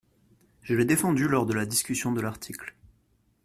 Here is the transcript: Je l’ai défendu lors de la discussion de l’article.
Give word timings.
Je 0.63 0.73
l’ai 0.73 0.85
défendu 0.85 1.27
lors 1.27 1.45
de 1.45 1.53
la 1.53 1.67
discussion 1.67 2.11
de 2.11 2.21
l’article. 2.21 2.73